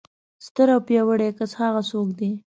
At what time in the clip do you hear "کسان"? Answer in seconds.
1.39-1.57